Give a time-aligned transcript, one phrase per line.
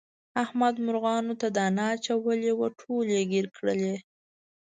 [0.43, 3.95] احمد مرغانو ته دانه اچولې وه ټولې یې ګیر کړلې.